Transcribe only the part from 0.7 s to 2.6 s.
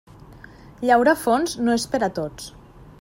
Llaurar fons no és per a tots.